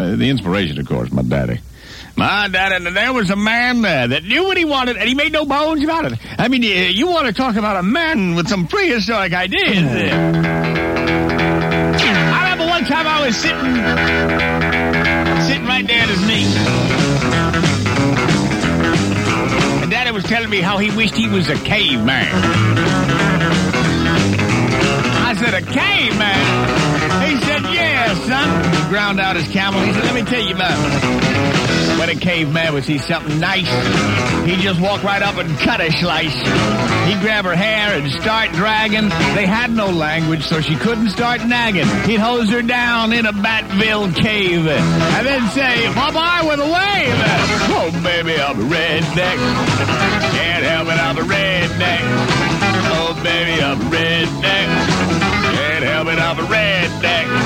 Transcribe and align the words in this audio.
Uh, 0.00 0.16
the 0.16 0.30
inspiration, 0.30 0.80
of 0.80 0.88
course, 0.88 1.12
my 1.12 1.20
daddy. 1.20 1.60
My 2.16 2.48
daddy, 2.48 2.76
and 2.76 2.96
there 2.96 3.12
was 3.12 3.28
a 3.28 3.36
man 3.36 3.82
there 3.82 4.08
that 4.08 4.24
knew 4.24 4.44
what 4.44 4.56
he 4.56 4.64
wanted, 4.64 4.96
and 4.96 5.06
he 5.06 5.14
made 5.14 5.30
no 5.30 5.44
bones 5.44 5.84
about 5.84 6.10
it. 6.10 6.18
I 6.38 6.48
mean, 6.48 6.62
you, 6.62 6.70
you 6.70 7.06
want 7.06 7.26
to 7.26 7.34
talk 7.34 7.56
about 7.56 7.76
a 7.76 7.82
man 7.82 8.34
with 8.34 8.48
some 8.48 8.66
prehistoric 8.66 9.34
ideas? 9.34 9.84
I 9.84 10.14
remember 12.44 12.66
one 12.66 12.86
time 12.86 13.06
I 13.06 13.26
was 13.26 13.36
sitting, 13.36 13.76
sitting 15.46 15.66
right 15.66 15.86
there 15.86 16.00
at 16.00 16.08
his 16.08 16.22
knee. 16.26 16.46
And 19.82 19.90
Daddy 19.90 20.12
was 20.12 20.24
telling 20.24 20.48
me 20.48 20.62
how 20.62 20.78
he 20.78 20.90
wished 20.96 21.14
he 21.14 21.28
was 21.28 21.50
a 21.50 21.56
caveman. 21.56 22.32
I 25.22 25.34
said, 25.36 25.52
a 25.52 25.60
caveman? 25.60 27.28
He 27.28 27.39
ground 28.90 29.20
out 29.20 29.36
his 29.36 29.48
camel. 29.48 29.80
He 29.80 29.92
said, 29.92 30.04
let 30.04 30.14
me 30.14 30.22
tell 30.22 30.42
you 30.42 30.54
about 30.54 30.76
it. 30.76 31.98
when 31.98 32.08
a 32.10 32.14
caveman 32.16 32.72
would 32.74 32.84
see 32.84 32.98
something 32.98 33.38
nice, 33.38 33.68
he'd 34.46 34.60
just 34.60 34.80
walk 34.80 35.02
right 35.04 35.22
up 35.22 35.36
and 35.36 35.48
cut 35.58 35.80
a 35.80 35.90
slice. 35.92 36.34
He'd 37.06 37.20
grab 37.20 37.44
her 37.44 37.54
hair 37.54 37.94
and 37.94 38.10
start 38.10 38.50
dragging. 38.52 39.08
They 39.36 39.46
had 39.46 39.70
no 39.70 39.86
language, 39.90 40.42
so 40.44 40.60
she 40.60 40.74
couldn't 40.76 41.10
start 41.10 41.44
nagging. 41.46 41.86
He'd 42.08 42.20
hose 42.20 42.50
her 42.50 42.62
down 42.62 43.12
in 43.12 43.26
a 43.26 43.32
Batville 43.32 44.14
cave 44.16 44.66
and 44.66 45.26
then 45.26 45.48
say, 45.50 45.86
bye-bye 45.94 46.42
with 46.48 46.58
a 46.60 46.64
wave. 46.64 47.14
Oh, 47.72 47.90
baby, 48.02 48.40
I'm 48.40 48.58
a 48.58 48.64
redneck. 48.64 49.38
Can't 50.34 50.64
help 50.64 50.88
it, 50.88 50.98
I'm 50.98 51.16
a 51.16 51.22
redneck. 51.22 52.02
Oh, 52.92 53.20
baby, 53.22 53.62
I'm 53.62 53.80
a 53.80 53.84
redneck. 53.84 54.68
Can't 55.54 55.84
help 55.84 56.08
it, 56.08 56.18
I'm 56.18 56.38
a 56.38 56.42
redneck. 56.42 57.39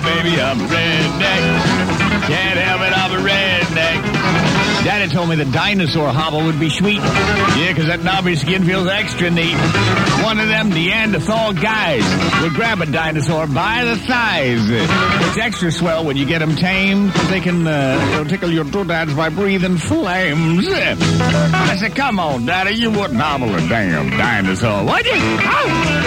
Oh, 0.00 0.22
baby, 0.22 0.40
I'm 0.40 0.60
a 0.60 0.64
redneck. 0.64 2.26
Can't 2.28 2.58
help 2.58 2.80
it, 2.82 2.92
I'm 2.96 3.12
a 3.12 3.28
redneck. 3.28 4.14
Daddy 4.84 5.10
told 5.12 5.28
me 5.28 5.36
the 5.36 5.44
dinosaur 5.46 6.08
hobble 6.12 6.44
would 6.44 6.60
be 6.60 6.70
sweet. 6.70 6.98
Yeah, 7.00 7.72
'cause 7.74 7.86
that 7.86 8.02
knobby 8.04 8.36
skin 8.36 8.64
feels 8.64 8.86
extra 8.88 9.28
neat. 9.30 9.56
One 10.22 10.38
of 10.38 10.48
them 10.48 10.70
Neanderthal 10.70 11.52
guys 11.54 12.04
would 12.42 12.54
grab 12.54 12.80
a 12.80 12.86
dinosaur 12.86 13.46
by 13.48 13.84
the 13.84 13.96
thighs. 13.96 14.68
It's 14.70 15.38
extra 15.38 15.72
swell 15.72 16.04
when 16.04 16.16
you 16.16 16.24
get 16.26 16.38
them 16.38 16.54
tamed. 16.54 17.12
They 17.28 17.40
can 17.40 17.66
uh, 17.66 18.24
tickle 18.24 18.50
your 18.52 18.64
doodads 18.64 19.12
by 19.14 19.28
breathing 19.30 19.78
flames. 19.78 20.66
I 20.70 21.76
said, 21.80 21.94
come 21.96 22.20
on, 22.20 22.46
Daddy, 22.46 22.76
you 22.76 22.90
wouldn't 22.90 23.20
hobble 23.20 23.52
a 23.54 23.60
damn 23.68 24.10
dinosaur, 24.10 24.84
would 24.84 25.04
you? 25.06 25.12
That 25.12 25.97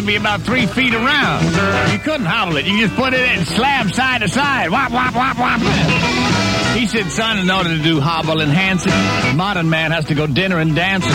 would 0.00 0.06
be 0.06 0.16
about 0.16 0.42
three 0.42 0.66
feet 0.66 0.94
around. 0.94 1.42
You 1.92 1.98
couldn't 1.98 2.26
hobble 2.26 2.56
it. 2.56 2.66
You 2.66 2.86
just 2.86 2.94
put 2.94 3.14
it 3.14 3.20
in, 3.20 3.44
slab 3.44 3.90
side 3.92 4.20
to 4.20 4.28
side. 4.28 4.70
Wop, 4.70 4.92
wop, 4.92 5.14
wop, 5.14 5.36
wop. 5.36 5.60
He 6.78 6.86
said, 6.86 7.10
son, 7.10 7.38
in 7.38 7.50
order 7.50 7.70
to 7.76 7.82
do 7.82 7.98
hobble 7.98 8.40
and 8.40 8.50
enhancing, 8.50 8.92
modern 9.36 9.68
man 9.68 9.90
has 9.90 10.04
to 10.06 10.14
go 10.14 10.28
dinner 10.28 10.60
and 10.60 10.76
dancing. 10.76 11.10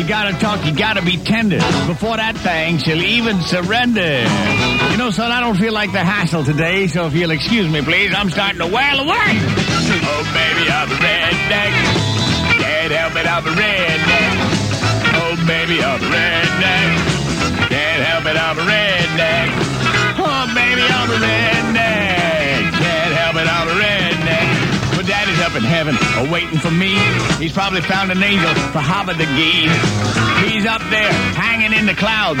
You 0.00 0.08
gotta 0.08 0.32
talk, 0.38 0.64
you 0.64 0.74
gotta 0.74 1.02
be 1.02 1.18
tender. 1.18 1.58
Before 1.86 2.16
that 2.16 2.34
thing, 2.38 2.78
she'll 2.78 3.02
even 3.02 3.38
surrender. 3.42 4.24
You 4.90 4.96
know, 4.96 5.10
son, 5.10 5.30
I 5.30 5.40
don't 5.40 5.58
feel 5.58 5.74
like 5.74 5.92
the 5.92 6.00
hassle 6.00 6.44
today, 6.44 6.86
so 6.86 7.06
if 7.08 7.14
you'll 7.14 7.32
excuse 7.32 7.70
me, 7.70 7.82
please, 7.82 8.14
I'm 8.16 8.30
starting 8.30 8.60
to 8.60 8.66
wail 8.66 9.00
away. 9.00 9.30
Oh, 10.08 10.24
baby, 10.32 10.70
I'm 10.72 10.88
a 10.88 10.94
redneck. 10.94 11.72
Can't 12.64 12.92
help 12.92 13.14
it, 13.16 13.26
I'm 13.28 13.44
a 13.44 13.50
redneck. 13.50 14.36
Oh, 15.20 15.36
baby, 15.46 15.82
I'm 15.84 16.00
a 16.00 16.04
redneck. 16.04 16.31
Up 25.42 25.56
in 25.58 25.66
heaven, 25.66 25.98
waiting 26.30 26.58
for 26.58 26.70
me. 26.70 26.94
He's 27.42 27.52
probably 27.52 27.82
found 27.82 28.12
an 28.14 28.22
angel 28.22 28.54
for 28.70 28.78
Hava 28.78 29.12
the 29.18 29.26
Gee. 29.34 29.66
He's 30.46 30.66
up 30.66 30.80
there, 30.86 31.10
hanging 31.34 31.74
in 31.74 31.84
the 31.84 31.98
clouds. 31.98 32.38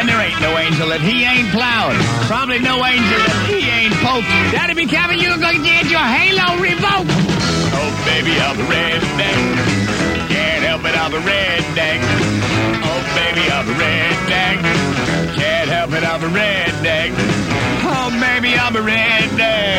And 0.00 0.08
there 0.08 0.16
ain't 0.16 0.40
no 0.40 0.56
angel 0.56 0.88
that 0.88 1.04
he 1.04 1.28
ain't 1.28 1.52
plowed. 1.52 1.92
Probably 2.24 2.56
no 2.58 2.80
angel 2.80 3.20
that 3.20 3.36
he 3.52 3.68
ain't 3.68 3.92
poked. 4.00 4.32
Daddy, 4.56 4.72
be 4.72 4.88
careful, 4.88 5.20
you're 5.20 5.36
to 5.36 5.60
get 5.60 5.92
your 5.92 6.00
halo 6.00 6.56
revoked. 6.56 7.12
Oh, 7.76 7.92
baby, 8.08 8.32
I'm 8.40 8.56
a 8.56 8.64
redneck. 8.64 9.44
Can't 10.32 10.64
help 10.64 10.88
it, 10.88 10.96
I'm 10.96 11.12
a 11.12 11.20
redneck. 11.20 12.00
Oh, 12.80 13.00
baby, 13.12 13.44
I'm 13.52 13.68
a 13.68 13.76
redneck. 13.76 14.56
Can't 15.36 15.68
help 15.68 15.92
it, 15.92 16.00
I'm 16.00 16.22
a 16.24 16.30
redneck. 16.32 17.12
Oh, 17.84 18.08
baby, 18.16 18.56
I'm 18.56 18.72
a 18.72 18.80
redneck. 18.80 19.77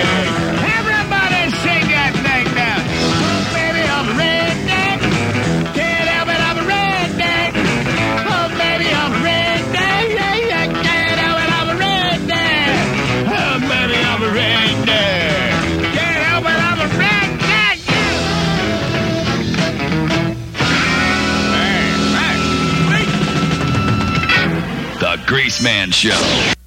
Greaseman 25.30 25.94
Show. 25.94 26.59